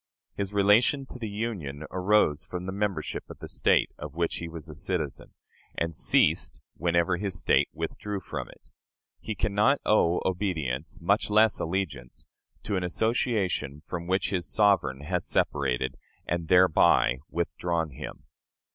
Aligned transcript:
His 0.33 0.51
relation 0.51 1.05
to 1.11 1.19
the 1.19 1.29
Union 1.29 1.83
arose 1.91 2.43
from 2.43 2.65
the 2.65 2.71
membership 2.71 3.29
of 3.29 3.37
the 3.37 3.47
State 3.47 3.91
of 3.99 4.15
which 4.15 4.37
he 4.37 4.47
was 4.47 4.67
a 4.67 4.73
citizen, 4.73 5.35
and 5.77 5.93
ceased 5.93 6.59
whenever 6.75 7.17
his 7.17 7.39
State 7.39 7.69
withdrew 7.71 8.19
from 8.19 8.49
it. 8.49 8.71
He 9.19 9.35
can 9.35 9.53
not 9.53 9.79
owe 9.85 10.19
obedience 10.25 10.99
much 10.99 11.29
less 11.29 11.59
allegiance 11.59 12.25
to 12.63 12.75
an 12.75 12.83
association 12.83 13.83
from 13.85 14.07
which 14.07 14.31
his 14.31 14.51
sovereign 14.51 15.01
has 15.01 15.23
separated, 15.27 15.97
and 16.27 16.47
thereby 16.47 17.19
withdrawn 17.29 17.91
him. 17.91 18.23